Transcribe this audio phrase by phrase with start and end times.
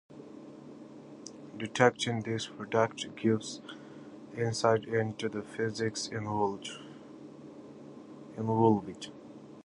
[1.59, 3.61] Detecting these products gives
[4.35, 6.69] insight into the physics involved.